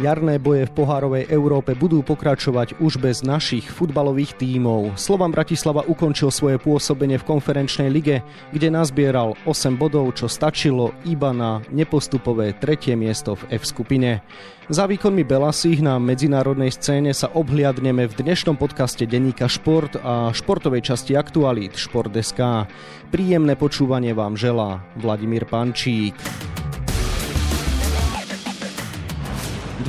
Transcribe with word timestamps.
Jarné 0.00 0.40
boje 0.40 0.64
v 0.64 0.72
pohárovej 0.72 1.28
Európe 1.28 1.76
budú 1.76 2.00
pokračovať 2.00 2.80
už 2.80 2.96
bez 2.96 3.20
našich 3.20 3.68
futbalových 3.68 4.32
tímov. 4.40 4.96
Slovan 4.96 5.28
Bratislava 5.28 5.84
ukončil 5.84 6.32
svoje 6.32 6.56
pôsobenie 6.56 7.20
v 7.20 7.28
konferenčnej 7.28 7.92
lige, 7.92 8.24
kde 8.48 8.72
nazbieral 8.72 9.36
8 9.44 9.76
bodov, 9.76 10.16
čo 10.16 10.24
stačilo 10.24 10.96
iba 11.04 11.36
na 11.36 11.60
nepostupové 11.68 12.56
tretie 12.56 12.96
miesto 12.96 13.36
v 13.36 13.60
F 13.60 13.68
skupine. 13.68 14.24
Za 14.72 14.88
výkonmi 14.88 15.20
Belasích 15.20 15.84
na 15.84 16.00
medzinárodnej 16.00 16.72
scéne 16.72 17.12
sa 17.12 17.28
obhliadneme 17.36 18.08
v 18.08 18.24
dnešnom 18.24 18.56
podcaste 18.56 19.04
Denníka 19.04 19.52
Šport 19.52 20.00
a 20.00 20.32
športovej 20.32 20.80
časti 20.80 21.12
Aktualít 21.12 21.76
Šport.sk. 21.76 22.40
Príjemné 23.12 23.52
počúvanie 23.52 24.16
vám 24.16 24.32
želá 24.32 24.80
Vladimír 24.96 25.44
Pančík. 25.44 26.16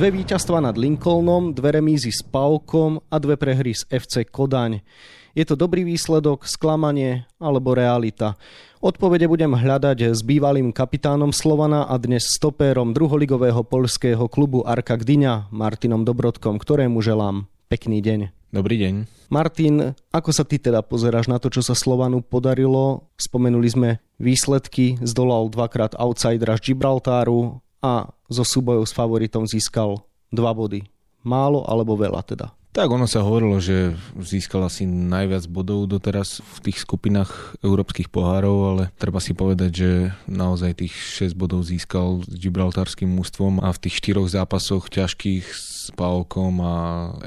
Dve 0.02 0.18
víťazstva 0.18 0.58
nad 0.58 0.74
Lincolnom, 0.74 1.54
dve 1.54 1.78
remízy 1.78 2.10
s 2.10 2.26
Paukom 2.26 2.98
a 3.06 3.22
dve 3.22 3.38
prehry 3.38 3.70
z 3.70 3.86
FC 3.86 4.26
Kodaň. 4.26 4.82
Je 5.30 5.46
to 5.46 5.54
dobrý 5.54 5.86
výsledok, 5.86 6.42
sklamanie 6.42 7.30
alebo 7.38 7.70
realita? 7.70 8.34
Odpovede 8.82 9.30
budem 9.30 9.54
hľadať 9.54 10.10
s 10.10 10.26
bývalým 10.26 10.74
kapitánom 10.74 11.30
Slovana 11.30 11.86
a 11.86 11.94
dnes 12.02 12.34
stopérom 12.34 12.90
druholigového 12.90 13.62
polského 13.62 14.26
klubu 14.26 14.66
Arka 14.66 14.98
Gdyňa, 14.98 15.54
Martinom 15.54 16.02
Dobrodkom, 16.02 16.58
ktorému 16.58 16.98
želám 16.98 17.46
pekný 17.70 18.02
deň. 18.02 18.50
Dobrý 18.50 18.82
deň. 18.82 19.06
Martin, 19.30 19.94
ako 20.10 20.34
sa 20.34 20.42
ty 20.42 20.58
teda 20.58 20.82
pozeráš 20.82 21.30
na 21.30 21.38
to, 21.38 21.46
čo 21.46 21.62
sa 21.62 21.78
Slovanu 21.78 22.26
podarilo? 22.26 23.06
Spomenuli 23.22 23.68
sme 23.70 23.90
výsledky, 24.18 24.98
zdolal 24.98 25.46
dvakrát 25.46 25.94
outsidera 25.94 26.58
z 26.58 26.74
Gibraltáru 26.74 27.62
a 27.82 28.08
zo 28.30 28.46
súbojov 28.46 28.86
s 28.86 28.94
favoritom 28.94 29.44
získal 29.44 30.00
dva 30.30 30.54
body. 30.54 30.86
Málo 31.26 31.66
alebo 31.66 31.98
veľa 31.98 32.22
teda? 32.22 32.54
Tak 32.72 32.88
ono 32.88 33.04
sa 33.04 33.20
hovorilo, 33.20 33.60
že 33.60 33.92
získal 34.16 34.64
asi 34.64 34.88
najviac 34.88 35.44
bodov 35.44 35.84
doteraz 35.92 36.40
v 36.40 36.72
tých 36.72 36.80
skupinách 36.80 37.60
európskych 37.60 38.08
pohárov, 38.08 38.56
ale 38.64 38.82
treba 38.96 39.20
si 39.20 39.36
povedať, 39.36 39.70
že 39.76 39.90
naozaj 40.24 40.80
tých 40.80 40.96
6 40.96 41.36
bodov 41.36 41.68
získal 41.68 42.24
s 42.24 42.32
gibraltárským 42.40 43.12
mústvom 43.12 43.60
a 43.60 43.68
v 43.76 43.82
tých 43.84 44.00
štyroch 44.00 44.24
zápasoch 44.24 44.88
ťažkých 44.88 45.44
s 45.52 45.90
Paokom 45.92 46.64
a 46.64 46.74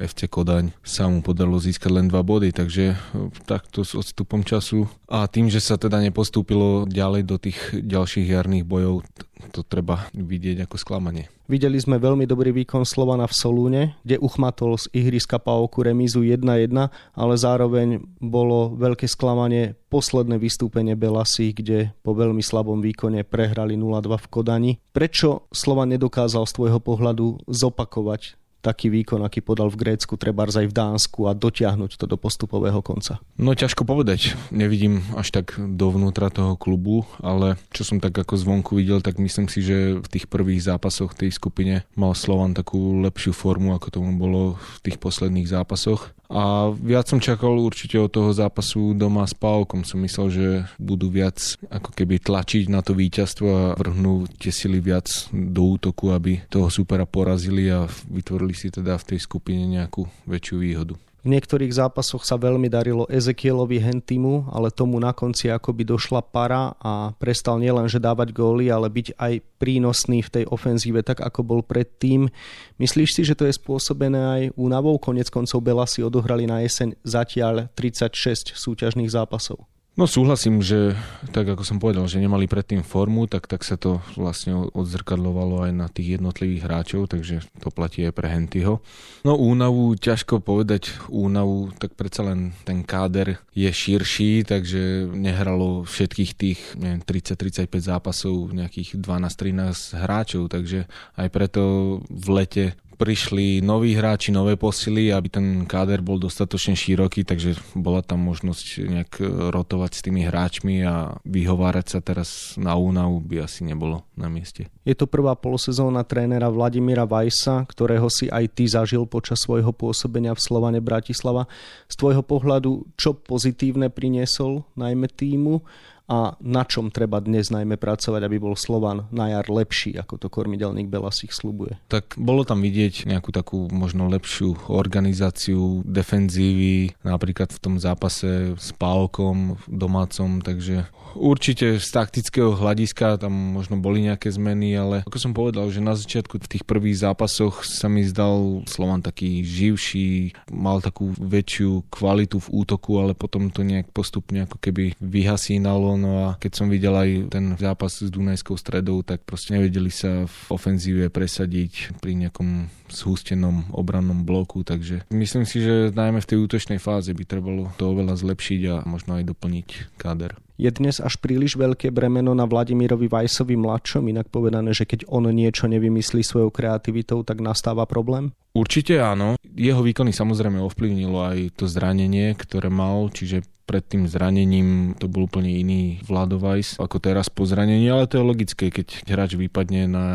FC 0.01 0.25
Kodaň 0.25 0.73
sa 0.81 1.11
mu 1.13 1.21
podarilo 1.21 1.61
získať 1.61 1.93
len 1.93 2.09
dva 2.09 2.25
body, 2.25 2.49
takže 2.49 2.97
takto 3.45 3.85
s 3.85 3.93
odstupom 3.93 4.41
času 4.41 4.89
a 5.05 5.29
tým, 5.29 5.53
že 5.53 5.61
sa 5.61 5.77
teda 5.77 6.01
nepostúpilo 6.01 6.89
ďalej 6.89 7.21
do 7.21 7.37
tých 7.37 7.59
ďalších 7.69 8.33
jarných 8.33 8.65
bojov, 8.65 9.05
to 9.51 9.61
treba 9.63 10.07
vidieť 10.15 10.63
ako 10.67 10.75
sklamanie. 10.79 11.27
Videli 11.45 11.77
sme 11.77 12.01
veľmi 12.01 12.25
dobrý 12.25 12.49
výkon 12.49 12.87
Slovana 12.87 13.29
v 13.29 13.37
Solúne, 13.37 13.81
kde 14.01 14.17
uchmatol 14.17 14.81
z 14.81 14.89
ihriska 14.97 15.37
Paoku 15.37 15.85
remízu 15.85 16.25
1-1, 16.25 16.73
ale 17.13 17.33
zároveň 17.37 18.01
bolo 18.17 18.73
veľké 18.73 19.05
sklamanie 19.05 19.77
posledné 19.93 20.41
vystúpenie 20.41 20.97
Belasí, 20.97 21.53
kde 21.53 21.93
po 22.01 22.17
veľmi 22.17 22.41
slabom 22.41 22.81
výkone 22.81 23.21
prehrali 23.21 23.77
0-2 23.77 24.25
v 24.25 24.27
Kodani. 24.31 24.71
Prečo 24.89 25.45
Slovan 25.53 25.93
nedokázal 25.93 26.49
z 26.49 26.55
tvojho 26.57 26.79
pohľadu 26.81 27.45
zopakovať 27.45 28.41
taký 28.65 28.89
výkon, 28.89 29.21
aký 29.21 29.45
podal 29.45 29.69
v 29.69 29.77
Grécku, 29.85 30.17
treba 30.17 30.49
aj 30.49 30.65
v 30.65 30.73
Dánsku 30.73 31.29
a 31.29 31.37
dotiahnuť 31.37 32.01
to 32.01 32.09
do 32.09 32.17
postupového 32.17 32.81
konca? 32.81 33.21
No 33.37 33.53
ťažko 33.53 33.85
povedať. 33.85 34.33
Nevidím 34.49 35.05
až 35.13 35.29
tak 35.29 35.53
dovnútra 35.61 36.33
toho 36.33 36.57
klubu, 36.57 37.05
ale 37.21 37.61
čo 37.69 37.85
som 37.85 38.01
tak 38.01 38.17
ako 38.17 38.33
zvonku 38.33 38.73
videl, 38.73 39.05
tak 39.05 39.21
myslím 39.21 39.45
si, 39.45 39.61
že 39.61 40.01
v 40.01 40.07
tých 40.09 40.25
prvých 40.25 40.65
zápasoch 40.65 41.13
tej 41.13 41.29
skupine 41.29 41.85
mal 41.93 42.17
Slovan 42.17 42.57
takú 42.57 42.97
lepšiu 43.05 43.37
formu, 43.37 43.77
ako 43.77 44.01
tomu 44.01 44.17
bolo 44.17 44.57
v 44.81 44.89
tých 44.89 44.97
posledných 44.97 45.45
zápasoch. 45.45 46.15
A 46.25 46.73
viac 46.73 47.05
som 47.05 47.21
čakal 47.21 47.53
určite 47.53 48.01
od 48.01 48.09
toho 48.09 48.33
zápasu 48.33 48.97
doma 48.97 49.29
s 49.29 49.37
Pálkom. 49.37 49.85
Som 49.85 50.01
myslel, 50.01 50.27
že 50.33 50.47
budú 50.81 51.13
viac 51.13 51.37
ako 51.69 51.93
keby 51.93 52.17
tlačiť 52.17 52.65
na 52.65 52.81
to 52.81 52.97
víťazstvo 52.97 53.45
a 53.45 53.63
vrhnú 53.77 54.25
tie 54.41 54.49
sily 54.49 54.81
viac 54.81 55.05
do 55.29 55.77
útoku, 55.77 56.09
aby 56.09 56.41
toho 56.49 56.73
supera 56.73 57.05
porazili 57.05 57.69
a 57.69 57.85
vytvorili 58.09 58.54
si 58.55 58.71
teda 58.71 58.95
v 58.95 59.07
tej 59.13 59.19
skupine 59.21 59.67
nejakú 59.67 60.07
väčšiu 60.25 60.57
výhodu. 60.63 60.95
V 61.25 61.33
niektorých 61.33 61.73
zápasoch 61.73 62.21
sa 62.21 62.37
veľmi 62.37 62.69
darilo 62.69 63.09
Ezekielovi 63.09 63.81
Hentimu, 63.81 64.45
ale 64.53 64.69
tomu 64.69 65.01
na 65.01 65.09
konci 65.09 65.49
akoby 65.49 65.81
došla 65.81 66.21
para 66.21 66.77
a 66.77 67.17
prestal 67.17 67.57
nielen 67.57 67.89
že 67.89 67.97
dávať 67.97 68.29
góly, 68.29 68.69
ale 68.69 68.93
byť 68.93 69.17
aj 69.17 69.33
prínosný 69.57 70.21
v 70.21 70.29
tej 70.29 70.43
ofenzíve, 70.45 71.01
tak 71.01 71.25
ako 71.25 71.41
bol 71.41 71.61
predtým. 71.65 72.29
Myslíš 72.77 73.09
si, 73.09 73.21
že 73.25 73.33
to 73.33 73.49
je 73.49 73.57
spôsobené 73.57 74.21
aj 74.21 74.41
únavou? 74.53 75.01
Konec 75.01 75.33
koncov 75.33 75.65
Bela 75.65 75.89
si 75.89 76.05
odohrali 76.05 76.45
na 76.45 76.61
jeseň 76.61 76.93
zatiaľ 77.01 77.73
36 77.73 78.53
súťažných 78.53 79.09
zápasov. 79.09 79.65
No 79.95 80.11
súhlasím, 80.11 80.59
že 80.59 80.91
tak 81.31 81.47
ako 81.47 81.63
som 81.63 81.79
povedal, 81.79 82.03
že 82.11 82.19
nemali 82.19 82.51
predtým 82.51 82.83
formu, 82.83 83.31
tak, 83.31 83.47
tak 83.47 83.63
sa 83.63 83.79
to 83.79 84.03
vlastne 84.19 84.67
odzrkadlovalo 84.75 85.63
aj 85.63 85.71
na 85.71 85.87
tých 85.87 86.19
jednotlivých 86.19 86.67
hráčov, 86.67 87.07
takže 87.07 87.39
to 87.63 87.71
platí 87.71 88.03
aj 88.03 88.11
pre 88.11 88.27
Hentyho. 88.27 88.83
No 89.23 89.39
únavu, 89.39 89.95
ťažko 89.95 90.43
povedať 90.43 90.91
únavu, 91.07 91.71
tak 91.79 91.95
predsa 91.95 92.27
len 92.27 92.51
ten 92.67 92.83
káder 92.83 93.39
je 93.55 93.71
širší, 93.71 94.43
takže 94.43 95.07
nehralo 95.15 95.87
všetkých 95.87 96.31
tých 96.35 96.59
30-35 96.75 97.71
zápasov 97.79 98.51
nejakých 98.51 98.99
12-13 98.99 99.95
hráčov, 99.95 100.51
takže 100.51 100.91
aj 101.15 101.27
preto 101.31 101.63
v 102.11 102.27
lete 102.35 102.65
prišli 102.95 103.59
noví 103.59 103.93
hráči, 103.93 104.31
nové 104.31 104.55
posily, 104.55 105.11
aby 105.11 105.27
ten 105.27 105.45
káder 105.67 105.99
bol 105.99 106.17
dostatočne 106.17 106.73
široký, 106.73 107.27
takže 107.27 107.59
bola 107.75 107.99
tam 107.99 108.23
možnosť 108.25 108.65
nejak 108.87 109.11
rotovať 109.51 109.91
s 109.91 110.03
tými 110.07 110.23
hráčmi 110.25 110.81
a 110.87 111.19
vyhovárať 111.27 111.85
sa 111.91 111.99
teraz 111.99 112.55
na 112.55 112.73
únavu 112.79 113.19
by 113.19 113.45
asi 113.45 113.67
nebolo 113.67 114.07
na 114.15 114.31
mieste. 114.31 114.71
Je 114.87 114.95
to 114.95 115.05
prvá 115.05 115.35
polosezóna 115.35 116.07
trénera 116.07 116.47
Vladimíra 116.47 117.03
Vajsa, 117.03 117.67
ktorého 117.67 118.07
si 118.07 118.31
aj 118.31 118.45
ty 118.55 118.65
zažil 118.65 119.03
počas 119.05 119.43
svojho 119.43 119.75
pôsobenia 119.75 120.31
v 120.31 120.41
Slovane 120.41 120.79
Bratislava. 120.79 121.51
Z 121.91 121.99
tvojho 121.99 122.23
pohľadu, 122.23 122.87
čo 122.95 123.13
pozitívne 123.13 123.91
priniesol 123.91 124.63
najmä 124.79 125.11
týmu 125.11 125.61
a 126.05 126.37
na 126.37 126.63
čom 126.65 126.93
treba 126.93 127.17
dnes 127.17 127.49
najmä 127.49 127.81
pracovať, 127.81 128.21
aby 128.29 128.37
bol 128.37 128.53
Slovan 128.53 129.09
na 129.09 129.33
jar 129.33 129.49
lepší, 129.49 129.97
ako 129.97 130.21
to 130.21 130.27
kormidelník 130.29 130.85
Belasich 130.85 131.33
slubuje? 131.33 131.81
Tak 131.89 132.13
bolo 132.21 132.45
tam 132.45 132.61
vidieť 132.61 133.09
nejakú 133.09 133.33
takú 133.33 133.65
možno 133.73 134.05
lepšiu 134.09 134.69
organizáciu 134.69 135.81
defenzívy, 135.81 136.93
napríklad 137.01 137.49
v 137.49 137.61
tom 137.61 137.75
zápase 137.81 138.53
s 138.53 138.69
Pálkom 138.77 139.57
domácom, 139.65 140.45
takže 140.45 140.85
určite 141.17 141.81
z 141.81 141.87
taktického 141.89 142.53
hľadiska 142.53 143.17
tam 143.17 143.33
možno 143.33 143.81
boli 143.81 144.05
nejaké 144.05 144.29
zmeny, 144.29 144.77
ale 144.77 144.95
ako 145.07 145.17
som 145.17 145.33
povedal, 145.33 145.71
že 145.73 145.81
na 145.81 145.97
začiatku 145.97 146.37
v 146.37 146.51
tých 146.51 146.63
prvých 146.67 147.01
zápasoch 147.01 147.65
sa 147.65 147.89
mi 147.89 148.05
zdal 148.05 148.67
Slovan 148.69 149.01
taký 149.01 149.41
živší, 149.41 150.37
mal 150.53 150.83
takú 150.83 151.15
väčšiu 151.17 151.87
kvalitu 151.89 152.37
v 152.37 152.51
útoku, 152.61 153.01
ale 153.01 153.17
potom 153.17 153.49
to 153.49 153.65
nejak 153.65 153.89
postupne 153.89 154.45
ako 154.45 154.61
keby 154.61 154.93
vyhasínalo 154.99 155.94
No 155.95 156.29
a 156.29 156.39
keď 156.39 156.51
som 156.53 156.67
videl 156.67 156.93
aj 156.95 157.09
ten 157.31 157.55
zápas 157.59 157.91
s 157.99 158.07
Dunajskou 158.11 158.55
stredou, 158.59 159.01
tak 159.01 159.23
proste 159.23 159.55
nevedeli 159.55 159.89
sa 159.89 160.27
v 160.27 160.37
ofenzíve 160.51 161.07
presadiť 161.09 161.97
pri 161.99 162.15
nejakom 162.15 162.67
zhustenom 162.91 163.73
obrannom 163.73 164.23
bloku, 164.23 164.61
takže 164.61 165.07
myslím 165.09 165.43
si, 165.43 165.59
že 165.63 165.89
najmä 165.91 166.21
v 166.21 166.29
tej 166.29 166.37
útočnej 166.45 166.77
fáze 166.77 167.11
by 167.11 167.23
trebalo 167.25 167.73
to 167.81 167.89
oveľa 167.89 168.21
zlepšiť 168.21 168.61
a 168.69 168.75
možno 168.85 169.17
aj 169.17 169.25
doplniť 169.25 169.97
káder. 169.97 170.37
Je 170.55 170.71
dnes 170.71 171.03
až 171.03 171.19
príliš 171.19 171.59
veľké 171.59 171.91
bremeno 171.91 172.31
na 172.31 172.47
Vladimírovi 172.47 173.11
Vajsovi 173.11 173.59
mladšom, 173.59 174.07
inak 174.07 174.31
povedané, 174.31 174.71
že 174.71 174.87
keď 174.87 175.03
on 175.11 175.27
niečo 175.27 175.67
nevymyslí 175.67 176.23
svojou 176.23 176.47
kreativitou, 176.47 177.27
tak 177.27 177.43
nastáva 177.43 177.83
problém? 177.83 178.31
Určite 178.55 179.03
áno. 179.03 179.35
Jeho 179.43 179.83
výkony 179.83 180.15
samozrejme 180.15 180.63
ovplyvnilo 180.63 181.19
aj 181.27 181.59
to 181.59 181.67
zranenie, 181.67 182.31
ktoré 182.39 182.71
mal, 182.71 183.11
čiže 183.11 183.43
pred 183.65 183.81
tým 183.81 184.05
zranením 184.05 184.93
to 184.95 185.09
bol 185.09 185.25
úplne 185.25 185.49
iný 185.49 185.99
Vladovajs 186.05 186.77
ako 186.77 187.01
teraz 187.01 187.27
po 187.33 187.43
zranení, 187.49 187.89
ale 187.89 188.05
to 188.05 188.21
je 188.21 188.29
logické, 188.29 188.65
keď 188.69 189.03
hráč 189.09 189.35
vypadne 189.35 189.89
na 189.89 190.05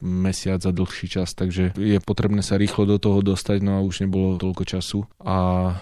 mesiac 0.00 0.62
za 0.62 0.70
dlhší 0.70 1.10
čas, 1.10 1.34
takže 1.34 1.74
je 1.74 1.98
potrebné 2.00 2.40
sa 2.40 2.56
rýchlo 2.56 2.86
do 2.86 2.96
toho 3.02 3.20
dostať, 3.20 3.58
no 3.60 3.78
a 3.78 3.84
už 3.84 4.06
nebolo 4.06 4.38
toľko 4.38 4.64
času. 4.64 4.98
A 5.20 5.36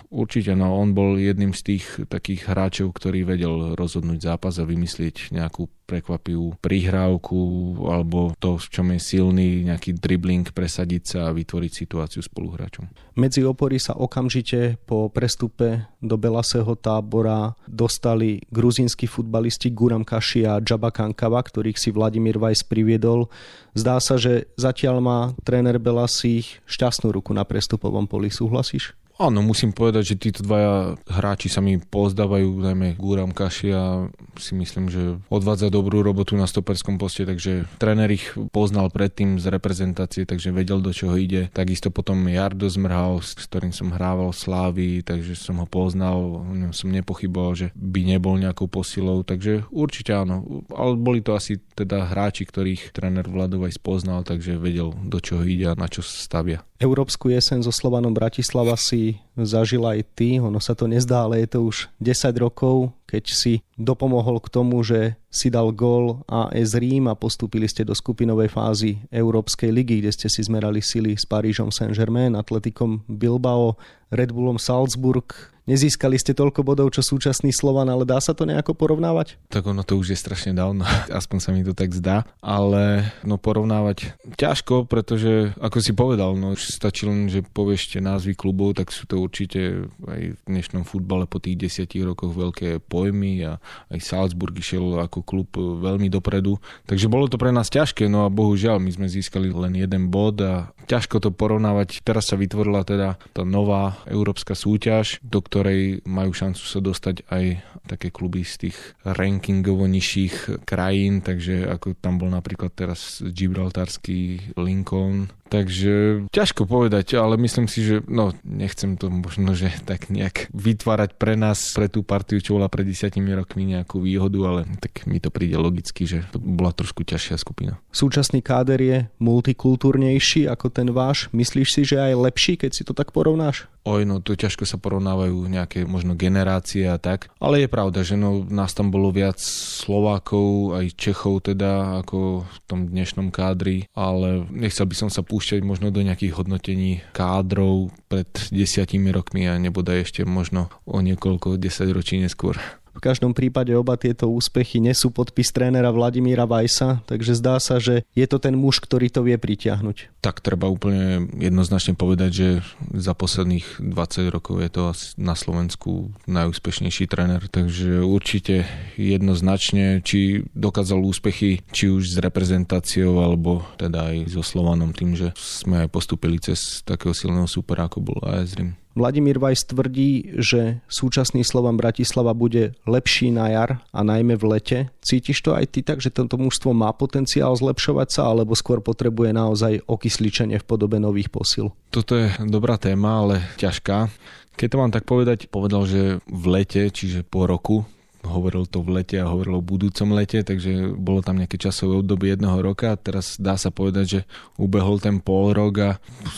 určite, 0.08 0.56
no 0.56 0.74
on 0.74 0.96
bol 0.96 1.20
jedným 1.20 1.52
z 1.52 1.76
tých 1.76 1.84
takých 2.08 2.48
hráčov, 2.48 2.96
ktorý 2.96 3.28
vedel 3.28 3.76
rozhodnúť 3.76 4.24
zápas 4.24 4.56
a 4.58 4.66
vymyslieť 4.66 5.30
nejakú 5.30 5.68
prekvapivú 5.88 6.60
prihrávku 6.60 7.40
alebo 7.88 8.36
to, 8.36 8.60
v 8.60 8.66
čom 8.68 8.92
je 8.92 9.00
silný, 9.00 9.64
nejaký 9.64 9.96
dribbling, 9.96 10.44
presadiť 10.52 11.02
sa 11.08 11.18
a 11.32 11.34
vytvoriť 11.34 11.72
situáciu 11.72 12.20
spoluhráčom. 12.20 12.92
Medzi 13.16 13.40
opory 13.48 13.80
sa 13.80 13.96
okamžite 13.96 14.76
po 14.84 15.08
prestupe 15.08 15.88
do 16.04 16.20
Belaseho 16.20 16.76
tábora 16.76 17.56
dostali 17.64 18.44
gruzínsky 18.52 19.08
futbalisti 19.08 19.72
Guram 19.72 20.04
Kaši 20.04 20.44
a 20.44 20.60
Džaba 20.60 20.92
Kankava, 20.92 21.40
ktorých 21.40 21.80
si 21.80 21.88
Vladimír 21.88 22.36
Vajs 22.36 22.68
priviedol. 22.68 23.32
Zdá 23.72 23.98
sa, 23.98 24.20
že 24.20 24.52
zatiaľ 24.60 25.00
má 25.00 25.18
tréner 25.42 25.80
Belasích 25.80 26.60
šťastnú 26.68 27.10
ruku 27.10 27.32
na 27.32 27.48
prestupovom 27.48 28.04
poli. 28.04 28.28
Súhlasíš? 28.28 28.92
Áno, 29.18 29.42
musím 29.42 29.74
povedať, 29.74 30.14
že 30.14 30.30
títo 30.30 30.46
dvaja 30.46 30.94
hráči 31.10 31.50
sa 31.50 31.58
mi 31.58 31.74
pozdávajú, 31.82 32.62
najmä 32.62 32.94
Gúram 32.94 33.34
Kašia 33.34 34.14
si 34.38 34.54
myslím, 34.54 34.86
že 34.86 35.18
odvádza 35.26 35.74
dobrú 35.74 36.06
robotu 36.06 36.38
na 36.38 36.46
stoperskom 36.46 37.02
poste, 37.02 37.26
takže 37.26 37.66
tréner 37.82 38.06
ich 38.14 38.30
poznal 38.54 38.94
predtým 38.94 39.42
z 39.42 39.50
reprezentácie, 39.50 40.22
takže 40.22 40.54
vedel, 40.54 40.78
do 40.78 40.94
čoho 40.94 41.18
ide. 41.18 41.50
Takisto 41.50 41.90
potom 41.90 42.30
Jardo 42.30 42.70
Zmrhal, 42.70 43.18
s 43.18 43.34
ktorým 43.34 43.74
som 43.74 43.90
hrával 43.90 44.30
Slávy, 44.30 45.02
takže 45.02 45.34
som 45.34 45.58
ho 45.58 45.66
poznal, 45.66 46.46
som 46.70 46.86
nepochyboval, 46.86 47.58
že 47.58 47.66
by 47.74 48.06
nebol 48.14 48.38
nejakou 48.38 48.70
posilou, 48.70 49.26
takže 49.26 49.66
určite 49.74 50.14
áno. 50.14 50.62
Ale 50.70 50.94
boli 50.94 51.26
to 51.26 51.34
asi 51.34 51.58
teda 51.74 52.06
hráči, 52.06 52.46
ktorých 52.46 52.94
tréner 52.94 53.26
Vladovaj 53.26 53.82
spoznal, 53.82 54.22
takže 54.22 54.62
vedel, 54.62 54.94
do 54.94 55.18
čoho 55.18 55.42
ide 55.42 55.66
a 55.66 55.74
na 55.74 55.90
čo 55.90 56.06
stavia. 56.06 56.62
Európsku 56.78 57.34
jesen 57.34 57.58
so 57.66 57.74
Slovanom 57.74 58.14
Bratislava 58.14 58.78
si 58.78 59.18
zažil 59.34 59.82
aj 59.82 60.14
ty, 60.14 60.38
ono 60.38 60.62
sa 60.62 60.78
to 60.78 60.86
nezdá, 60.86 61.26
ale 61.26 61.42
je 61.42 61.58
to 61.58 61.58
už 61.66 61.76
10 61.98 62.30
rokov, 62.38 62.94
keď 63.02 63.24
si 63.34 63.66
dopomohol 63.74 64.38
k 64.38 64.46
tomu, 64.46 64.86
že 64.86 65.18
si 65.26 65.50
dal 65.50 65.74
gól 65.74 66.22
AS 66.30 66.78
Rím 66.78 67.10
a 67.10 67.18
postúpili 67.18 67.66
ste 67.66 67.82
do 67.82 67.98
skupinovej 67.98 68.54
fázy 68.54 69.02
Európskej 69.10 69.74
ligy, 69.74 69.98
kde 69.98 70.14
ste 70.14 70.30
si 70.30 70.38
zmerali 70.38 70.78
sily 70.78 71.18
s 71.18 71.26
Parížom 71.26 71.74
Saint-Germain, 71.74 72.38
Atletikom 72.38 73.02
Bilbao, 73.10 73.74
Red 74.14 74.30
Bullom 74.30 74.62
Salzburg, 74.62 75.34
Nezískali 75.68 76.16
ste 76.16 76.32
toľko 76.32 76.64
bodov, 76.64 76.96
čo 76.96 77.04
súčasný 77.04 77.52
Slovan, 77.52 77.92
ale 77.92 78.08
dá 78.08 78.16
sa 78.24 78.32
to 78.32 78.48
nejako 78.48 78.72
porovnávať? 78.72 79.36
Tak 79.52 79.68
ono 79.68 79.84
to 79.84 80.00
už 80.00 80.16
je 80.16 80.18
strašne 80.18 80.56
dávno, 80.56 80.88
aspoň 81.20 81.38
sa 81.44 81.52
mi 81.52 81.60
to 81.60 81.76
tak 81.76 81.92
zdá, 81.92 82.24
ale 82.40 83.12
no 83.20 83.36
porovnávať 83.36 84.16
ťažko, 84.40 84.88
pretože 84.88 85.52
ako 85.60 85.78
si 85.84 85.92
povedal, 85.92 86.40
no 86.40 86.56
stačí 86.56 87.04
len, 87.04 87.28
že 87.28 87.44
povieš 87.44 88.00
názvy 88.00 88.32
klubov, 88.32 88.80
tak 88.80 88.88
sú 88.88 89.04
to 89.04 89.20
určite 89.20 89.92
aj 90.08 90.22
v 90.32 90.40
dnešnom 90.48 90.88
futbale 90.88 91.28
po 91.28 91.36
tých 91.36 91.60
desiatich 91.60 92.00
rokoch 92.00 92.32
veľké 92.32 92.80
pojmy 92.88 93.44
a 93.44 93.60
aj 93.92 94.00
Salzburg 94.00 94.56
išiel 94.56 95.04
ako 95.04 95.20
klub 95.20 95.52
veľmi 95.52 96.08
dopredu, 96.08 96.56
takže 96.88 97.12
bolo 97.12 97.28
to 97.28 97.36
pre 97.36 97.52
nás 97.52 97.68
ťažké, 97.68 98.08
no 98.08 98.24
a 98.24 98.32
bohužiaľ 98.32 98.80
my 98.80 98.88
sme 98.88 99.04
získali 99.04 99.52
len 99.52 99.76
jeden 99.76 100.08
bod 100.08 100.40
a 100.40 100.72
ťažko 100.88 101.20
to 101.20 101.28
porovnávať. 101.28 102.00
Teraz 102.00 102.32
sa 102.32 102.40
vytvorila 102.40 102.88
teda 102.88 103.20
tá 103.36 103.44
nová 103.44 104.00
európska 104.08 104.56
súťaž, 104.56 105.20
do 105.20 105.44
ktorej 105.58 106.06
majú 106.06 106.30
šancu 106.30 106.62
sa 106.62 106.78
dostať 106.78 107.26
aj 107.34 107.44
také 107.90 108.14
kluby 108.14 108.46
z 108.46 108.70
tých 108.70 108.78
rankingovo 109.02 109.90
nižších 109.90 110.62
krajín, 110.62 111.18
takže 111.18 111.66
ako 111.66 111.98
tam 111.98 112.22
bol 112.22 112.30
napríklad 112.30 112.70
teraz 112.78 113.18
Gibraltarský 113.26 114.54
Lincoln, 114.54 115.34
Takže 115.48 116.28
ťažko 116.28 116.68
povedať, 116.68 117.16
ale 117.16 117.40
myslím 117.40 117.66
si, 117.66 117.80
že 117.80 118.04
no, 118.04 118.36
nechcem 118.44 119.00
to 119.00 119.08
možno, 119.08 119.56
že 119.56 119.72
tak 119.88 120.12
nejak 120.12 120.52
vytvárať 120.52 121.16
pre 121.16 121.40
nás, 121.40 121.72
pre 121.72 121.88
tú 121.88 122.04
partiu, 122.04 122.36
čo 122.38 122.60
bola 122.60 122.68
pred 122.68 122.84
desiatimi 122.84 123.32
rokmi 123.32 123.64
nejakú 123.64 124.04
výhodu, 124.04 124.38
ale 124.44 124.60
tak 124.76 125.08
mi 125.08 125.18
to 125.18 125.32
príde 125.32 125.56
logicky, 125.56 126.04
že 126.04 126.28
to 126.30 126.38
bola 126.38 126.76
trošku 126.76 127.00
ťažšia 127.02 127.40
skupina. 127.40 127.80
Súčasný 127.88 128.44
káder 128.44 128.80
je 128.84 128.98
multikultúrnejší 129.18 130.46
ako 130.52 130.68
ten 130.68 130.92
váš. 130.92 131.32
Myslíš 131.32 131.68
si, 131.72 131.82
že 131.88 131.96
aj 131.96 132.28
lepší, 132.28 132.60
keď 132.60 132.70
si 132.76 132.84
to 132.84 132.92
tak 132.92 133.16
porovnáš? 133.16 133.64
Oj, 133.88 134.04
no 134.04 134.20
to 134.20 134.36
ťažko 134.36 134.68
sa 134.68 134.76
porovnávajú 134.76 135.47
nejaké 135.48 135.88
možno 135.88 136.14
generácie 136.14 136.86
a 136.86 137.00
tak. 137.00 137.32
Ale 137.42 137.64
je 137.64 137.68
pravda, 137.72 138.04
že 138.04 138.14
no, 138.14 138.44
nás 138.46 138.76
tam 138.76 138.92
bolo 138.92 139.10
viac 139.10 139.40
Slovákov, 139.40 140.76
aj 140.76 140.86
Čechov 140.94 141.48
teda, 141.48 142.04
ako 142.04 142.44
v 142.44 142.58
tom 142.68 142.80
dnešnom 142.86 143.32
kádri, 143.32 143.88
ale 143.96 144.44
nechcel 144.52 144.86
by 144.86 144.96
som 144.96 145.10
sa 145.10 145.24
púšťať 145.24 145.64
možno 145.64 145.88
do 145.88 146.04
nejakých 146.04 146.36
hodnotení 146.36 147.00
kádrov 147.16 147.90
pred 148.06 148.28
desiatimi 148.52 149.10
rokmi 149.10 149.48
a 149.48 149.56
nebodaj 149.56 150.04
ešte 150.04 150.22
možno 150.28 150.68
o 150.84 151.00
niekoľko 151.00 151.56
desaťročí 151.56 152.20
neskôr. 152.20 152.60
V 152.98 153.06
každom 153.06 153.30
prípade 153.30 153.70
oba 153.78 153.94
tieto 153.94 154.26
úspechy 154.26 154.82
nesú 154.82 155.14
podpis 155.14 155.54
trénera 155.54 155.94
Vladimíra 155.94 156.50
Vajsa, 156.50 156.98
takže 157.06 157.38
zdá 157.38 157.62
sa, 157.62 157.78
že 157.78 158.02
je 158.10 158.26
to 158.26 158.42
ten 158.42 158.58
muž, 158.58 158.82
ktorý 158.82 159.06
to 159.06 159.22
vie 159.22 159.38
pritiahnuť. 159.38 160.18
Tak 160.18 160.42
treba 160.42 160.66
úplne 160.66 161.30
jednoznačne 161.38 161.94
povedať, 161.94 162.30
že 162.34 162.48
za 162.90 163.14
posledných 163.14 163.78
20 163.78 164.34
rokov 164.34 164.58
je 164.66 164.70
to 164.74 164.84
na 165.14 165.38
Slovensku 165.38 166.10
najúspešnejší 166.26 167.06
tréner, 167.06 167.46
takže 167.46 168.02
určite 168.02 168.66
jednoznačne, 168.98 170.02
či 170.02 170.42
dokázal 170.58 170.98
úspechy, 170.98 171.62
či 171.70 171.94
už 171.94 172.02
s 172.02 172.16
reprezentáciou, 172.18 173.22
alebo 173.22 173.62
teda 173.78 174.10
aj 174.10 174.34
so 174.34 174.42
Slovanom 174.42 174.90
tým, 174.90 175.14
že 175.14 175.30
sme 175.38 175.86
aj 175.86 175.94
postupili 175.94 176.42
cez 176.42 176.82
takého 176.82 177.14
silného 177.14 177.46
supera, 177.46 177.86
ako 177.86 178.02
bol 178.02 178.18
AS 178.26 178.58
Rim. 178.58 178.74
Vladimír 178.98 179.38
Vajs 179.38 179.70
tvrdí, 179.70 180.42
že 180.42 180.82
súčasný 180.90 181.46
Slovan 181.46 181.78
Bratislava 181.78 182.34
bude 182.34 182.74
lepší 182.84 183.30
na 183.30 183.46
jar 183.48 183.70
a 183.94 184.02
najmä 184.02 184.34
v 184.34 184.44
lete. 184.58 184.78
Cítiš 184.98 185.40
to 185.46 185.54
aj 185.54 185.70
ty 185.70 185.86
tak, 185.86 186.02
že 186.02 186.10
tento 186.10 186.34
mužstvo 186.34 186.74
má 186.74 186.90
potenciál 186.90 187.54
zlepšovať 187.54 188.08
sa, 188.10 188.22
alebo 188.26 188.58
skôr 188.58 188.82
potrebuje 188.82 189.30
naozaj 189.30 189.86
okysličenie 189.86 190.58
v 190.58 190.66
podobe 190.66 190.98
nových 190.98 191.30
posil? 191.30 191.70
Toto 191.94 192.18
je 192.18 192.28
dobrá 192.50 192.74
téma, 192.76 193.22
ale 193.22 193.34
ťažká. 193.56 194.10
Keď 194.58 194.68
to 194.74 194.80
mám 194.82 194.90
tak 194.90 195.06
povedať, 195.06 195.46
povedal, 195.46 195.86
že 195.86 196.18
v 196.26 196.44
lete, 196.50 196.90
čiže 196.90 197.22
po 197.22 197.46
roku, 197.46 197.86
hovoril 198.28 198.68
to 198.68 198.84
v 198.84 199.00
lete 199.00 199.16
a 199.18 199.26
hovoril 199.26 199.58
o 199.58 199.64
budúcom 199.64 200.14
lete, 200.14 200.44
takže 200.44 200.94
bolo 200.94 201.24
tam 201.24 201.40
nejaké 201.40 201.56
časové 201.56 201.98
obdobie 201.98 202.36
jedného 202.36 202.60
roka 202.60 202.92
a 202.92 203.00
teraz 203.00 203.40
dá 203.40 203.56
sa 203.56 203.72
povedať, 203.72 204.04
že 204.06 204.20
ubehol 204.60 205.00
ten 205.00 205.18
pol 205.18 205.56
rok 205.56 205.74
a 205.80 205.90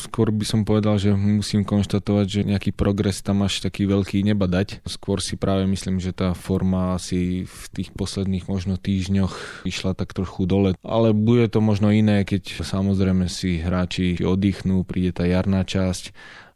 skôr 0.07 0.31
by 0.31 0.47
som 0.47 0.63
povedal, 0.63 0.97
že 0.97 1.13
musím 1.13 1.67
konštatovať, 1.67 2.27
že 2.31 2.41
nejaký 2.47 2.71
progres 2.71 3.21
tam 3.21 3.43
až 3.43 3.61
taký 3.61 3.85
veľký 3.91 4.23
nebadať. 4.23 4.87
Skôr 4.87 5.19
si 5.19 5.35
práve 5.35 5.67
myslím, 5.67 5.99
že 5.99 6.15
tá 6.15 6.33
forma 6.33 6.95
asi 6.95 7.45
v 7.45 7.63
tých 7.75 7.91
posledných 7.93 8.47
možno 8.47 8.79
týždňoch 8.79 9.67
išla 9.67 9.99
tak 9.99 10.15
trochu 10.15 10.47
dole, 10.47 10.79
ale 10.87 11.11
bude 11.11 11.51
to 11.51 11.59
možno 11.59 11.91
iné, 11.91 12.23
keď 12.23 12.63
samozrejme 12.63 13.27
si 13.27 13.59
hráči 13.59 14.23
oddychnú, 14.23 14.87
príde 14.87 15.11
tá 15.11 15.27
jarná 15.27 15.67
časť 15.67 16.15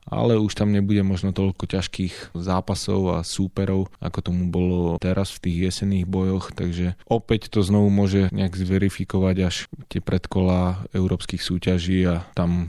ale 0.08 0.36
už 0.36 0.52
tam 0.54 0.70
nebude 0.70 1.00
možno 1.02 1.32
toľko 1.32 1.64
ťažkých 1.68 2.36
zápasov 2.36 3.00
a 3.14 3.26
súperov, 3.26 3.88
ako 4.00 4.18
tomu 4.20 4.48
bolo 4.52 5.00
teraz 5.00 5.32
v 5.36 5.50
tých 5.50 5.56
jesenných 5.72 6.06
bojoch, 6.08 6.52
takže 6.52 6.96
opäť 7.08 7.52
to 7.52 7.64
znovu 7.64 7.88
môže 7.88 8.28
nejak 8.30 8.54
zverifikovať 8.56 9.36
až 9.44 9.56
tie 9.88 10.00
predkola 10.04 10.84
európskych 10.92 11.40
súťaží 11.40 12.04
a 12.04 12.24
tam 12.36 12.68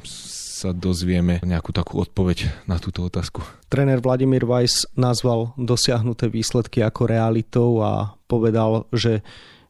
sa 0.56 0.72
dozvieme 0.72 1.44
nejakú 1.44 1.76
takú 1.76 2.00
odpoveď 2.00 2.48
na 2.64 2.80
túto 2.80 3.04
otázku. 3.04 3.44
Tréner 3.68 4.00
Vladimír 4.00 4.48
Weiss 4.48 4.88
nazval 4.96 5.52
dosiahnuté 5.60 6.32
výsledky 6.32 6.80
ako 6.80 7.12
realitou 7.12 7.84
a 7.84 8.16
povedal, 8.32 8.88
že 8.96 9.20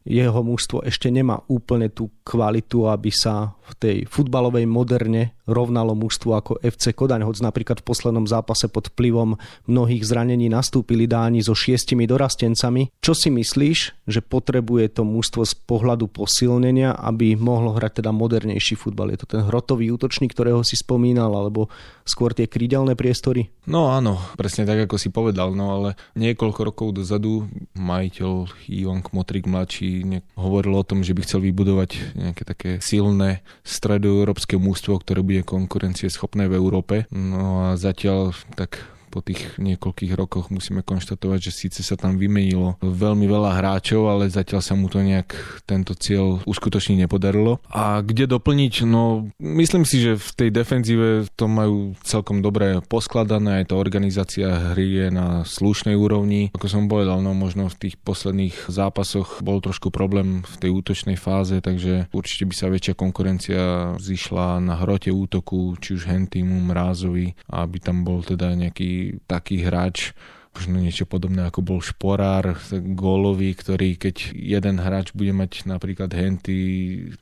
jeho 0.05 0.45
mužstvo 0.45 0.85
ešte 0.85 1.09
nemá 1.09 1.41
úplne 1.49 1.89
tú 1.89 2.13
kvalitu, 2.21 2.85
aby 2.85 3.09
sa 3.09 3.57
v 3.65 3.73
tej 3.81 3.97
futbalovej 4.05 4.69
moderne 4.69 5.33
rovnalo 5.49 5.97
mužstvu 5.97 6.29
ako 6.29 6.51
FC 6.61 6.93
Kodaň, 6.93 7.25
hoď 7.25 7.49
napríklad 7.49 7.81
v 7.81 7.87
poslednom 7.89 8.29
zápase 8.29 8.69
pod 8.69 8.93
vplyvom 8.93 9.37
mnohých 9.65 10.05
zranení 10.05 10.45
nastúpili 10.49 11.09
dáni 11.09 11.41
so 11.41 11.57
šiestimi 11.57 12.05
dorastencami. 12.05 12.93
Čo 13.01 13.17
si 13.17 13.33
myslíš, 13.33 14.05
že 14.05 14.21
potrebuje 14.21 15.01
to 15.01 15.03
mužstvo 15.05 15.41
z 15.45 15.53
pohľadu 15.65 16.09
posilnenia, 16.09 16.93
aby 16.93 17.33
mohlo 17.33 17.73
hrať 17.73 18.05
teda 18.05 18.13
modernejší 18.13 18.77
futbal? 18.77 19.09
Je 19.13 19.25
to 19.25 19.37
ten 19.37 19.41
hrotový 19.41 19.89
útočník, 19.89 20.33
ktorého 20.33 20.61
si 20.61 20.77
spomínal, 20.77 21.33
alebo 21.33 21.73
skôr 22.05 22.37
tie 22.37 22.45
krídelné 22.45 22.93
priestory? 22.93 23.49
No 23.65 23.89
áno, 23.89 24.21
presne 24.37 24.69
tak, 24.69 24.85
ako 24.85 25.01
si 25.01 25.09
povedal, 25.09 25.57
no 25.57 25.73
ale 25.73 25.89
niekoľko 26.13 26.61
rokov 26.61 26.87
dozadu 26.93 27.49
majiteľ 27.73 28.69
Ivan 28.69 29.01
Kmotrik 29.01 29.49
mladší 29.49 29.94
hovoril 30.35 30.73
o 30.75 30.87
tom, 30.87 31.05
že 31.05 31.13
by 31.13 31.21
chcel 31.23 31.45
vybudovať 31.45 32.17
nejaké 32.17 32.43
také 32.43 32.69
silné 32.81 33.45
stredoeurópske 33.61 34.57
mústvo, 34.57 34.97
ktoré 34.97 35.21
bude 35.21 35.45
konkurencieschopné 35.45 36.49
v 36.49 36.57
Európe. 36.57 36.95
No 37.13 37.69
a 37.69 37.79
zatiaľ 37.79 38.33
tak 38.57 38.81
po 39.15 39.23
tých 39.23 39.55
niekoľkých 39.55 40.11
rokoch 40.11 40.51
musíme 40.51 40.83
konštatovať, 40.83 41.39
že 41.47 41.51
síce 41.55 41.79
sa 41.79 41.95
tam 41.95 42.19
vymenilo 42.19 42.75
veľmi 42.83 43.23
veľa 43.31 43.63
hráčov, 43.63 44.11
ale 44.11 44.27
zatiaľ 44.27 44.59
sa 44.59 44.75
mu 44.75 44.91
to 44.91 44.99
nejak 44.99 45.31
tento 45.63 45.95
cieľ 45.95 46.43
uskutočniť 46.43 47.07
nepodarilo. 47.07 47.63
A 47.71 48.03
kde 48.03 48.27
doplniť? 48.27 48.83
No, 48.83 49.31
myslím 49.39 49.87
si, 49.87 50.03
že 50.03 50.19
v 50.19 50.29
tej 50.35 50.49
defenzíve 50.51 51.31
to 51.39 51.47
majú 51.47 51.95
celkom 52.03 52.43
dobre 52.43 52.83
poskladané, 52.83 53.63
aj 53.63 53.71
tá 53.71 53.75
organizácia 53.79 54.75
hry 54.75 54.87
je 54.99 55.07
na 55.07 55.47
slušnej 55.47 55.95
úrovni. 55.95 56.51
Ako 56.51 56.67
som 56.67 56.91
povedal, 56.91 57.23
no 57.23 57.31
možno 57.31 57.71
v 57.71 57.87
tých 57.87 57.95
posledných 58.03 58.67
zápasoch 58.67 59.39
bol 59.39 59.63
trošku 59.63 59.95
problém 59.95 60.43
v 60.43 60.55
tej 60.59 60.69
útočnej 60.75 61.15
fáze, 61.15 61.63
takže 61.63 62.11
určite 62.11 62.43
by 62.49 62.55
sa 62.57 62.67
väčšia 62.67 62.99
konkurencia 62.99 63.61
zišla 63.95 64.59
na 64.59 64.75
hrote 64.81 65.13
útoku, 65.13 65.77
či 65.79 65.95
už 65.95 66.09
Hentimu, 66.09 66.59
Mrázovi, 66.67 67.37
aby 67.53 67.77
tam 67.77 68.01
bol 68.01 68.25
teda 68.25 68.57
nejaký 68.57 69.04
taký 69.27 69.65
hráč, 69.65 70.15
možno 70.55 70.79
niečo 70.79 71.03
podobné 71.03 71.51
ako 71.51 71.59
bol 71.59 71.79
Šporár, 71.83 72.55
gólový, 72.71 73.51
ktorý 73.51 73.99
keď 73.99 74.31
jeden 74.31 74.79
hráč 74.79 75.11
bude 75.11 75.35
mať 75.35 75.67
napríklad 75.67 76.15
henty 76.15 76.57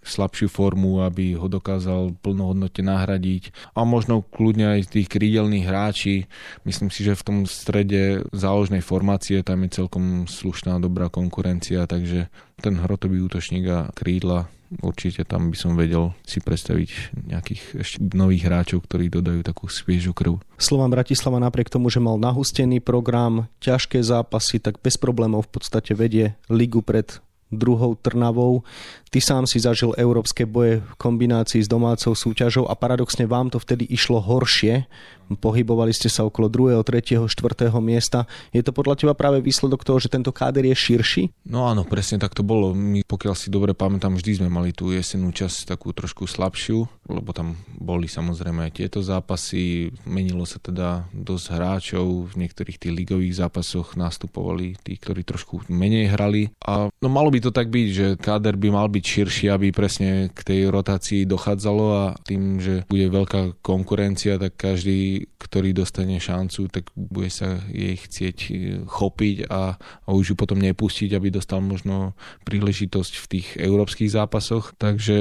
slabšiu 0.05 0.53
formu, 0.53 1.01
aby 1.01 1.33
ho 1.33 1.49
dokázal 1.49 2.13
plnohodnotne 2.21 2.93
nahradiť 2.93 3.73
a 3.73 3.81
možno 3.81 4.21
kľudne 4.21 4.77
aj 4.77 4.93
tých 4.93 5.09
krídelných 5.09 5.65
hráči. 5.65 6.29
Myslím 6.61 6.93
si, 6.93 7.01
že 7.01 7.17
v 7.17 7.25
tom 7.25 7.37
strede 7.49 8.21
záložnej 8.29 8.85
formácie 8.85 9.41
tam 9.41 9.65
je 9.65 9.81
celkom 9.81 10.29
slušná 10.29 10.77
dobrá 10.77 11.09
konkurencia, 11.09 11.89
takže 11.89 12.29
ten 12.61 12.77
hrotový 12.77 13.17
útočník 13.25 13.65
a 13.65 13.89
krídla 13.97 14.45
určite 14.81 15.27
tam 15.27 15.51
by 15.51 15.57
som 15.57 15.75
vedel 15.75 16.15
si 16.23 16.39
predstaviť 16.39 16.89
nejakých 17.29 17.61
ešte 17.83 17.97
nových 18.15 18.47
hráčov, 18.47 18.87
ktorí 18.87 19.11
dodajú 19.11 19.43
takú 19.43 19.67
sviežu 19.67 20.15
krv. 20.15 20.39
Slovan 20.57 20.89
Bratislava 20.89 21.37
napriek 21.43 21.69
tomu, 21.69 21.91
že 21.91 22.01
mal 22.01 22.15
nahustený 22.17 22.79
program, 22.79 23.51
ťažké 23.59 23.99
zápasy, 24.01 24.63
tak 24.63 24.79
bez 24.79 24.95
problémov 24.95 25.45
v 25.51 25.59
podstate 25.59 25.93
vedie 25.93 26.39
ligu 26.47 26.79
pred 26.79 27.19
druhou 27.55 27.95
Trnavou. 27.95 28.65
Ty 29.13 29.21
sám 29.21 29.43
si 29.45 29.61
zažil 29.61 29.93
európske 29.93 30.49
boje 30.49 30.81
v 30.81 30.93
kombinácii 30.97 31.61
s 31.61 31.69
domácou 31.69 32.17
súťažou 32.17 32.65
a 32.65 32.73
paradoxne 32.73 33.29
vám 33.29 33.53
to 33.53 33.61
vtedy 33.61 33.85
išlo 33.85 34.17
horšie. 34.17 34.89
Pohybovali 35.33 35.93
ste 35.95 36.11
sa 36.11 36.25
okolo 36.27 36.49
2., 36.49 36.81
3., 36.81 37.29
4. 37.29 37.69
miesta. 37.81 38.25
Je 38.53 38.61
to 38.61 38.75
podľa 38.75 38.99
teba 38.99 39.13
práve 39.17 39.41
výsledok 39.41 39.85
toho, 39.85 39.97
že 39.97 40.11
tento 40.11 40.29
káder 40.29 40.65
je 40.67 40.75
širší? 40.75 41.23
No 41.47 41.65
áno, 41.65 41.85
presne 41.87 42.21
tak 42.21 42.33
to 42.37 42.45
bolo. 42.45 42.75
My, 42.75 43.01
pokiaľ 43.05 43.33
si 43.33 43.49
dobre 43.49 43.73
pamätám, 43.73 44.17
vždy 44.17 44.43
sme 44.43 44.49
mali 44.49 44.75
tú 44.75 44.93
jesennú 44.93 45.29
časť 45.33 45.73
takú 45.73 45.93
trošku 45.93 46.27
slabšiu, 46.29 47.02
lebo 47.07 47.35
tam 47.35 47.59
boli 47.67 48.07
samozrejme 48.07 48.69
aj 48.69 48.79
tieto 48.79 49.03
zápasy. 49.03 49.91
Menilo 50.07 50.47
sa 50.47 50.59
teda 50.59 51.07
dosť 51.11 51.45
hráčov. 51.51 52.31
V 52.31 52.39
niektorých 52.39 52.79
tých 52.79 52.93
ligových 52.95 53.43
zápasoch 53.43 53.99
nastupovali 53.99 54.79
tí, 54.79 54.95
ktorí 54.95 55.27
trošku 55.27 55.67
menej 55.67 56.15
hrali. 56.15 56.55
A 56.63 56.87
no 56.87 57.07
malo 57.11 57.27
by 57.27 57.39
to 57.43 57.51
tak 57.51 57.67
byť, 57.67 57.87
že 57.91 58.07
káder 58.15 58.55
by 58.55 58.71
mal 58.71 58.87
byť 58.87 59.03
širší, 59.03 59.45
aby 59.51 59.75
presne 59.75 60.31
k 60.31 60.39
tej 60.47 60.61
rotácii 60.71 61.27
dochádzalo 61.27 61.85
a 61.91 62.03
tým, 62.23 62.63
že 62.63 62.87
bude 62.87 63.11
veľká 63.11 63.59
konkurencia, 63.59 64.39
tak 64.39 64.55
každý, 64.55 65.27
ktorý 65.43 65.75
dostane 65.75 66.23
šancu, 66.23 66.71
tak 66.71 66.87
bude 66.95 67.27
sa 67.27 67.59
jej 67.67 67.99
chcieť 67.99 68.37
e, 68.47 68.53
chopiť 68.87 69.51
a, 69.51 69.75
a 69.75 70.09
už 70.09 70.33
ju 70.33 70.35
potom 70.39 70.59
nepustiť, 70.63 71.11
aby 71.11 71.27
dostal 71.33 71.59
možno 71.59 72.15
príležitosť 72.47 73.13
v 73.19 73.25
tých 73.27 73.47
európskych 73.59 74.07
zápasoch. 74.07 74.71
Takže 74.79 75.17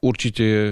určite 0.00 0.42
je 0.42 0.62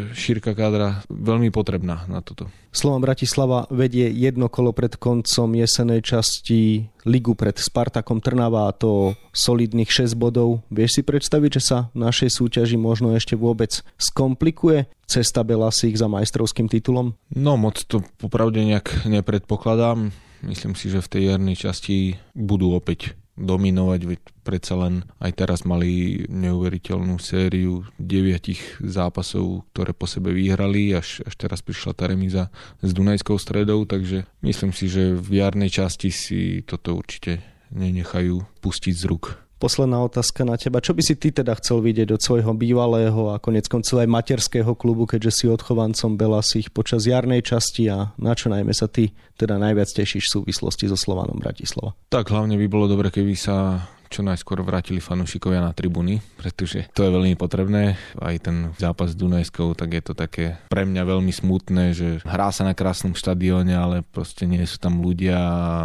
šírka 0.47 0.63
kádra 0.63 1.03
veľmi 1.11 1.51
potrebná 1.51 2.07
na 2.07 2.23
toto. 2.23 2.47
Slovan 2.71 3.03
Bratislava 3.03 3.67
vedie 3.67 4.07
jedno 4.15 4.47
kolo 4.47 4.71
pred 4.71 4.95
koncom 4.95 5.51
jesenej 5.51 6.07
časti 6.07 6.87
ligu 7.03 7.35
pred 7.35 7.59
Spartakom 7.59 8.23
Trnava 8.23 8.71
a 8.71 8.77
to 8.77 9.19
solidných 9.35 9.91
6 9.91 10.15
bodov. 10.15 10.63
Vieš 10.71 11.01
si 11.01 11.03
predstaviť, 11.03 11.51
že 11.59 11.63
sa 11.67 11.79
našej 11.99 12.31
súťaži 12.31 12.79
možno 12.79 13.11
ešte 13.19 13.35
vôbec 13.35 13.83
skomplikuje 13.99 14.87
cesta 15.11 15.43
Belasích 15.43 15.99
za 15.99 16.07
majstrovským 16.07 16.71
titulom? 16.71 17.19
No 17.35 17.59
moc 17.59 17.83
to 17.83 18.07
popravde 18.23 18.63
nejak 18.63 19.03
nepredpokladám. 19.11 20.15
Myslím 20.47 20.79
si, 20.79 20.95
že 20.95 21.03
v 21.03 21.11
tej 21.11 21.23
jarnej 21.35 21.59
časti 21.59 22.23
budú 22.39 22.71
opäť 22.71 23.19
dominovať, 23.35 24.01
veď 24.07 24.21
predsa 24.47 24.79
len 24.79 25.03
aj 25.19 25.33
teraz 25.35 25.67
mali 25.67 26.23
neuveriteľnú 26.31 27.19
sériu 27.19 27.83
deviatich 27.99 28.79
zápasov, 28.79 29.67
ktoré 29.75 29.91
po 29.91 30.07
sebe 30.07 30.31
vyhrali, 30.31 30.95
až, 30.95 31.27
až 31.27 31.35
teraz 31.35 31.67
prišla 31.67 31.99
tá 31.99 32.07
remíza 32.07 32.55
s 32.79 32.95
Dunajskou 32.95 33.35
stredou, 33.43 33.83
takže 33.83 34.31
myslím 34.47 34.71
si, 34.71 34.87
že 34.87 35.19
v 35.19 35.43
jarnej 35.43 35.75
časti 35.75 36.15
si 36.15 36.63
toto 36.63 36.95
určite 36.95 37.43
nenechajú 37.75 38.63
pustiť 38.63 38.95
z 38.95 39.05
ruk. 39.11 39.25
Posledná 39.57 40.05
otázka 40.05 40.45
na 40.45 40.61
teba. 40.61 40.85
Čo 40.85 40.93
by 40.93 41.01
si 41.01 41.17
ty 41.17 41.33
teda 41.33 41.57
chcel 41.57 41.81
vidieť 41.81 42.13
od 42.13 42.21
svojho 42.21 42.53
bývalého 42.53 43.33
a 43.33 43.41
konec 43.41 43.73
koncov 43.73 44.05
aj 44.05 44.13
materského 44.13 44.77
klubu, 44.77 45.09
keďže 45.09 45.33
si 45.33 45.45
odchovancom 45.49 46.21
Belasich 46.21 46.69
počas 46.69 47.09
jarnej 47.09 47.41
časti 47.41 47.89
a 47.89 48.13
na 48.21 48.37
čo 48.37 48.53
najmä 48.53 48.77
sa 48.77 48.85
ty 48.85 49.17
teda 49.41 49.57
najviac 49.57 49.89
tešíš 49.89 50.29
v 50.29 50.35
súvislosti 50.45 50.93
so 50.93 50.97
Slovanom 51.01 51.41
Bratislava? 51.41 51.97
Tak 52.13 52.29
hlavne 52.37 52.61
by 52.61 52.67
bolo 52.69 52.85
dobre, 52.85 53.09
keby 53.09 53.33
sa 53.33 53.81
čo 54.09 54.27
najskôr 54.27 54.63
vrátili 54.63 54.99
fanúšikovia 55.03 55.63
na 55.63 55.73
tribúny, 55.73 56.23
pretože 56.39 56.89
to 56.93 57.07
je 57.07 57.15
veľmi 57.15 57.35
potrebné. 57.39 57.99
Aj 58.19 58.37
ten 58.41 58.73
zápas 58.81 59.13
s 59.13 59.19
Dunajskou, 59.19 59.75
tak 59.77 59.95
je 59.95 60.03
to 60.03 60.13
také 60.17 60.59
pre 60.71 60.87
mňa 60.87 61.03
veľmi 61.07 61.33
smutné, 61.33 61.93
že 61.93 62.09
hrá 62.23 62.51
sa 62.51 62.67
na 62.67 62.75
krásnom 62.75 63.15
štadióne, 63.15 63.75
ale 63.75 63.97
proste 64.03 64.47
nie 64.49 64.63
sú 64.65 64.79
tam 64.81 65.03
ľudia 65.03 65.39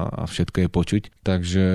a 0.08 0.24
všetko 0.26 0.58
je 0.66 0.70
počuť. 0.70 1.04
Takže 1.22 1.66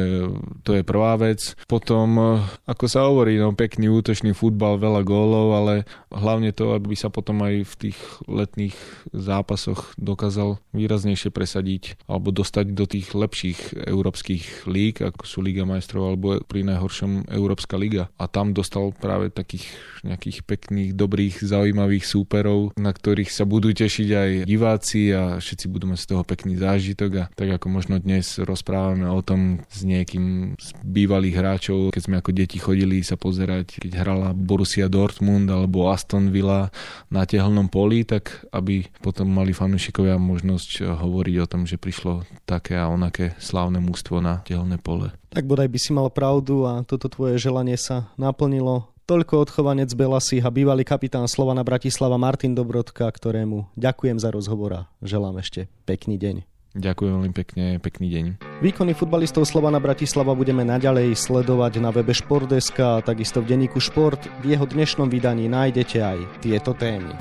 to 0.66 0.70
je 0.74 0.82
prvá 0.82 1.14
vec. 1.18 1.54
Potom, 1.70 2.40
ako 2.66 2.84
sa 2.86 3.06
hovorí, 3.06 3.38
no 3.38 3.54
pekný 3.54 3.90
útočný 3.90 4.34
futbal, 4.34 4.78
veľa 4.78 5.02
gólov, 5.06 5.48
ale 5.54 5.74
hlavne 6.10 6.50
to, 6.50 6.74
aby 6.74 6.94
sa 6.98 7.08
potom 7.12 7.42
aj 7.46 7.62
v 7.62 7.74
tých 7.88 7.98
letných 8.26 8.76
zápasoch 9.14 9.94
dokázal 9.96 10.58
výraznejšie 10.74 11.30
presadiť 11.30 11.96
alebo 12.10 12.34
dostať 12.34 12.66
do 12.74 12.84
tých 12.84 13.14
lepších 13.14 13.86
európskych 13.86 14.68
líg, 14.68 15.00
ako 15.02 15.22
sú 15.24 15.38
Liga 15.40 15.64
majstrov 15.64 16.12
alebo 16.12 16.35
pri 16.44 16.60
najhoršom 16.68 17.32
Európska 17.32 17.80
liga. 17.80 18.12
A 18.20 18.28
tam 18.28 18.52
dostal 18.52 18.92
práve 18.92 19.32
takých 19.32 19.64
nejakých 20.04 20.46
pekných, 20.46 20.90
dobrých, 20.94 21.42
zaujímavých 21.42 22.04
súperov, 22.06 22.76
na 22.78 22.92
ktorých 22.92 23.32
sa 23.32 23.42
budú 23.48 23.72
tešiť 23.72 24.08
aj 24.12 24.30
diváci 24.46 25.10
a 25.10 25.42
všetci 25.42 25.66
budú 25.66 25.90
mať 25.90 25.98
z 26.04 26.08
toho 26.14 26.22
pekný 26.22 26.54
zážitok. 26.60 27.10
A 27.16 27.24
tak 27.34 27.48
ako 27.58 27.66
možno 27.72 27.98
dnes 27.98 28.38
rozprávame 28.38 29.10
o 29.10 29.20
tom 29.24 29.64
s 29.66 29.82
niekým 29.82 30.54
z 30.60 30.68
bývalých 30.86 31.36
hráčov, 31.36 31.78
keď 31.90 32.02
sme 32.02 32.16
ako 32.20 32.30
deti 32.30 32.58
chodili 32.62 33.02
sa 33.02 33.18
pozerať, 33.18 33.82
keď 33.82 33.92
hrala 34.02 34.28
Borussia 34.36 34.86
Dortmund 34.86 35.50
alebo 35.50 35.90
Aston 35.90 36.30
Villa 36.30 36.70
na 37.10 37.26
tehelnom 37.26 37.66
poli, 37.66 38.06
tak 38.06 38.46
aby 38.54 38.86
potom 39.02 39.26
mali 39.30 39.50
fanúšikovia 39.50 40.18
možnosť 40.18 40.86
hovoriť 41.02 41.36
o 41.42 41.50
tom, 41.50 41.62
že 41.66 41.80
prišlo 41.80 42.26
také 42.46 42.78
a 42.78 42.90
onaké 42.90 43.34
slávne 43.42 43.82
mústvo 43.82 44.22
na 44.22 44.42
tehelné 44.46 44.78
pole. 44.78 45.10
Tak 45.30 45.44
bodaj 45.44 45.68
by 45.68 45.78
si 45.78 45.90
mal 45.92 46.08
pravdu 46.08 46.64
a 46.64 46.82
toto 46.86 47.10
tvoje 47.10 47.36
želanie 47.36 47.76
sa 47.76 48.10
naplnilo. 48.16 48.88
Toľko 49.06 49.46
odchovanec 49.46 49.90
Belasí 49.94 50.42
a 50.42 50.50
bývalý 50.50 50.82
kapitán 50.82 51.30
Slovana 51.30 51.62
Bratislava 51.62 52.18
Martin 52.18 52.58
Dobrodka, 52.58 53.06
ktorému 53.06 53.70
ďakujem 53.78 54.18
za 54.18 54.34
rozhovor 54.34 54.70
a 54.74 54.82
želám 54.98 55.38
ešte 55.38 55.70
pekný 55.86 56.18
deň. 56.18 56.55
Ďakujem 56.76 57.12
veľmi 57.16 57.32
pekne, 57.32 57.64
pekný 57.80 58.06
deň. 58.12 58.24
Výkony 58.60 58.92
futbalistov 58.92 59.48
Slovana 59.48 59.80
Bratislava 59.80 60.36
budeme 60.36 60.60
naďalej 60.60 61.16
sledovať 61.16 61.80
na 61.80 61.88
webe 61.88 62.12
Športdeska 62.12 63.00
a 63.00 63.04
takisto 63.04 63.40
v 63.40 63.56
denníku 63.56 63.80
Šport. 63.80 64.20
V 64.44 64.52
jeho 64.52 64.68
dnešnom 64.68 65.08
vydaní 65.08 65.48
nájdete 65.48 65.98
aj 66.04 66.18
tieto 66.44 66.76
témy. 66.76 67.16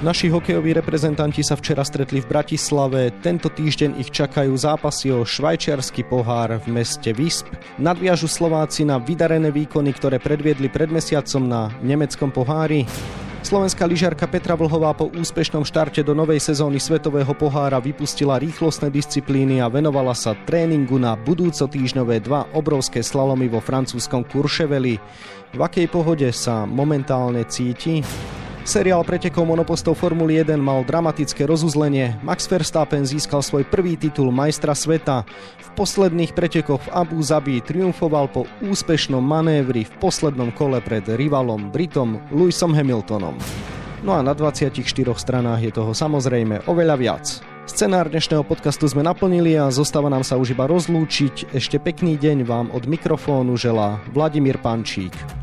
Naši 0.00 0.30
hokejoví 0.30 0.72
reprezentanti 0.72 1.42
sa 1.42 1.58
včera 1.58 1.82
stretli 1.82 2.22
v 2.22 2.30
Bratislave. 2.30 3.10
Tento 3.20 3.50
týždeň 3.50 3.98
ich 3.98 4.14
čakajú 4.14 4.54
zápasy 4.54 5.12
o 5.12 5.26
švajčiarsky 5.26 6.06
pohár 6.06 6.56
v 6.62 6.66
meste 6.70 7.10
Visp. 7.10 7.50
Nadviažu 7.82 8.30
Slováci 8.30 8.86
na 8.86 9.02
vydarené 9.02 9.50
výkony, 9.50 9.90
ktoré 9.92 10.22
predviedli 10.22 10.70
pred 10.70 10.88
mesiacom 10.88 11.44
na 11.44 11.68
nemeckom 11.82 12.30
pohári. 12.30 12.86
Slovenská 13.40 13.88
lyžiarka 13.88 14.28
Petra 14.28 14.52
Vlhová 14.52 14.92
po 14.92 15.08
úspešnom 15.08 15.64
štarte 15.64 16.04
do 16.04 16.12
novej 16.12 16.44
sezóny 16.44 16.76
Svetového 16.76 17.32
pohára 17.32 17.80
vypustila 17.80 18.36
rýchlostné 18.36 18.92
disciplíny 18.92 19.64
a 19.64 19.72
venovala 19.72 20.12
sa 20.12 20.36
tréningu 20.44 21.00
na 21.00 21.16
budúco 21.16 21.64
týždňové 21.64 22.20
dva 22.20 22.44
obrovské 22.52 23.00
slalomy 23.00 23.48
vo 23.48 23.64
francúzskom 23.64 24.28
Kurševeli. 24.28 24.94
V 25.56 25.60
akej 25.60 25.88
pohode 25.88 26.28
sa 26.36 26.68
momentálne 26.68 27.48
cíti? 27.48 28.04
Seriál 28.70 29.02
pretekov 29.02 29.50
monopostov 29.50 29.98
Formuly 29.98 30.46
1 30.46 30.54
mal 30.62 30.86
dramatické 30.86 31.42
rozuzlenie. 31.42 32.22
Max 32.22 32.46
Verstappen 32.46 33.02
získal 33.02 33.42
svoj 33.42 33.66
prvý 33.66 33.98
titul 33.98 34.30
majstra 34.30 34.78
sveta. 34.78 35.26
V 35.58 35.68
posledných 35.74 36.30
pretekoch 36.38 36.78
v 36.86 36.92
Abu 36.94 37.18
Zabi 37.18 37.58
triumfoval 37.66 38.30
po 38.30 38.46
úspešnom 38.62 39.18
manévri 39.18 39.82
v 39.82 39.94
poslednom 39.98 40.54
kole 40.54 40.78
pred 40.86 41.02
rivalom 41.18 41.74
Britom 41.74 42.22
Lewisom 42.30 42.70
Hamiltonom. 42.70 43.34
No 44.06 44.14
a 44.14 44.22
na 44.22 44.38
24 44.38 44.70
stranách 45.18 45.66
je 45.66 45.74
toho 45.74 45.90
samozrejme 45.90 46.70
oveľa 46.70 46.94
viac. 46.94 47.26
Scenár 47.66 48.06
dnešného 48.06 48.46
podcastu 48.46 48.86
sme 48.86 49.02
naplnili 49.02 49.58
a 49.58 49.66
zostáva 49.74 50.06
nám 50.06 50.22
sa 50.22 50.38
už 50.38 50.54
iba 50.54 50.70
rozlúčiť. 50.70 51.50
Ešte 51.50 51.82
pekný 51.82 52.14
deň 52.14 52.46
vám 52.46 52.70
od 52.70 52.86
mikrofónu 52.86 53.58
želá 53.58 53.98
Vladimír 54.14 54.62
Pančík. 54.62 55.39